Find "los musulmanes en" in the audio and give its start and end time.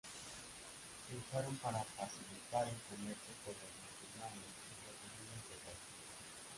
3.53-4.77